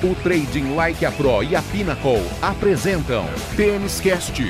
[0.00, 4.40] O Trading Like a Pro e a Pinnacle apresentam Tênis Cast.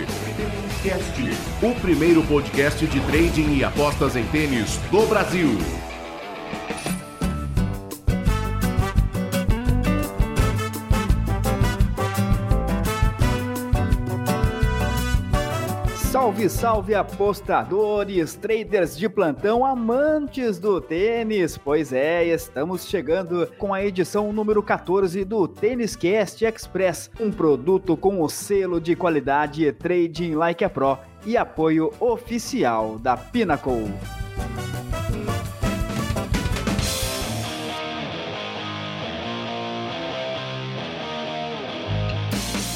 [1.63, 5.57] O primeiro podcast de trading e apostas em tênis do Brasil.
[16.19, 21.57] Salve, salve apostadores, traders de plantão, amantes do tênis.
[21.57, 27.97] Pois é, estamos chegando com a edição número 14 do Tênis Cast Express, um produto
[27.97, 33.89] com o selo de qualidade Trading Like a Pro e apoio oficial da Pinnacle.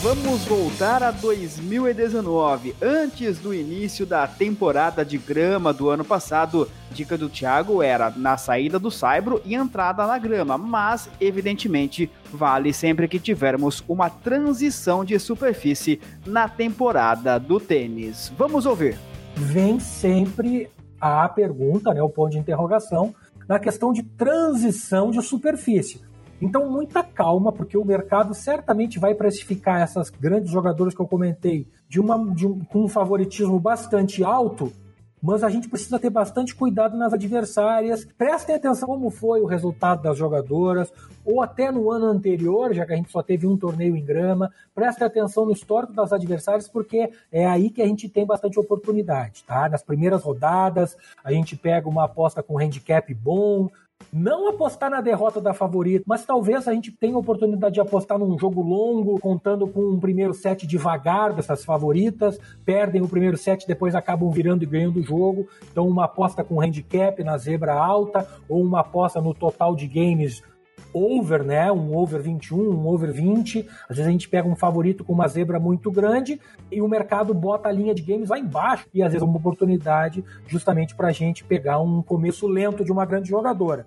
[0.02, 2.74] Vamos voltar a 2019.
[2.82, 8.36] Antes do início da temporada de grama do ano passado, dica do Thiago era na
[8.36, 15.04] saída do saibro e entrada na grama, mas evidentemente vale sempre que tivermos uma transição
[15.04, 18.32] de superfície na temporada do tênis.
[18.36, 18.98] Vamos ouvir.
[19.36, 20.68] Vem sempre
[21.00, 23.14] a pergunta, né, o ponto de interrogação,
[23.48, 26.00] na questão de transição de superfície.
[26.42, 31.68] Então, muita calma, porque o mercado certamente vai precificar essas grandes jogadoras que eu comentei
[31.88, 34.72] de uma, de um, com um favoritismo bastante alto,
[35.22, 38.04] mas a gente precisa ter bastante cuidado nas adversárias.
[38.18, 40.92] Prestem atenção como foi o resultado das jogadoras,
[41.24, 44.50] ou até no ano anterior, já que a gente só teve um torneio em grama.
[44.74, 49.44] Prestem atenção no histórico das adversárias, porque é aí que a gente tem bastante oportunidade,
[49.44, 49.68] tá?
[49.68, 53.70] Nas primeiras rodadas, a gente pega uma aposta com handicap bom,
[54.12, 58.18] não apostar na derrota da favorita, mas talvez a gente tenha a oportunidade de apostar
[58.18, 63.66] num jogo longo, contando com um primeiro set devagar dessas favoritas, perdem o primeiro set,
[63.66, 65.46] depois acabam virando e ganhando o jogo.
[65.70, 70.42] Então, uma aposta com handicap na zebra alta, ou uma aposta no total de games
[70.92, 71.70] over, né?
[71.70, 73.66] Um over 21, um over 20.
[73.88, 76.40] Às vezes a gente pega um favorito com uma zebra muito grande
[76.70, 78.86] e o mercado bota a linha de games lá embaixo.
[78.92, 82.92] E às vezes é uma oportunidade justamente para a gente pegar um começo lento de
[82.92, 83.86] uma grande jogadora.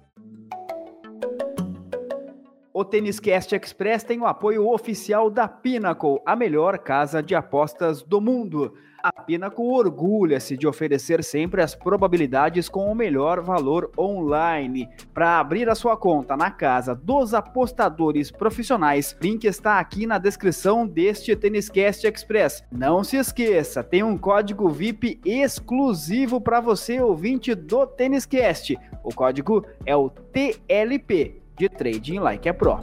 [2.77, 8.03] O Tênis Cast Express tem o apoio oficial da Pinnacle, a melhor casa de apostas
[8.03, 8.73] do mundo.
[9.01, 14.89] A Pinnacle orgulha-se de oferecer sempre as probabilidades com o melhor valor online.
[15.13, 20.85] Para abrir a sua conta na casa dos apostadores profissionais, link está aqui na descrição
[20.85, 22.61] deste Tênis Cast Express.
[22.69, 28.77] Não se esqueça, tem um código VIP exclusivo para você ouvinte do Tênis Cast.
[29.01, 32.79] O código é o TLP de Trading Like a Pro.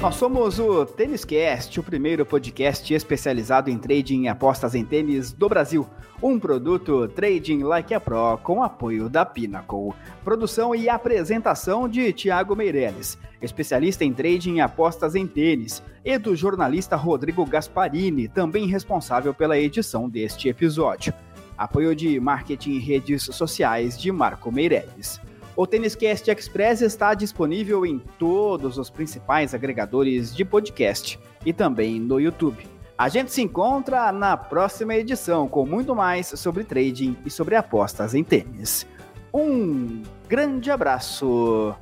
[0.00, 5.30] Nós somos o Tênis Cast, o primeiro podcast especializado em trading e apostas em tênis
[5.30, 5.86] do Brasil.
[6.22, 9.92] Um produto Trading Like a Pro com apoio da Pinnacle.
[10.24, 16.34] Produção e apresentação de Tiago Meirelles, especialista em trading e apostas em tênis, e do
[16.34, 21.12] jornalista Rodrigo Gasparini, também responsável pela edição deste episódio.
[21.60, 25.20] Apoio de marketing e redes sociais de Marco Meirelles.
[25.54, 32.00] O Tênis Cast Express está disponível em todos os principais agregadores de podcast e também
[32.00, 32.66] no YouTube.
[32.96, 38.14] A gente se encontra na próxima edição com muito mais sobre trading e sobre apostas
[38.14, 38.86] em tênis.
[39.30, 41.74] Um grande abraço.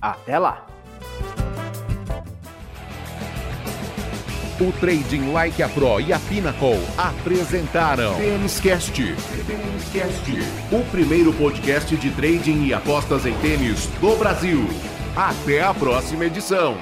[0.00, 0.66] Até lá.
[4.60, 9.00] O Trading Like a Pro e a Pinnacle apresentaram Tênis Cast.
[10.72, 14.68] O primeiro podcast de trading e apostas em tênis do Brasil.
[15.14, 16.76] Até a próxima edição.